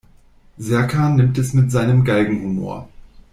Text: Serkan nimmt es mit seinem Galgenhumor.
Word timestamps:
Serkan 0.57 1.15
nimmt 1.15 1.37
es 1.37 1.53
mit 1.53 1.71
seinem 1.71 2.03
Galgenhumor. 2.03 2.89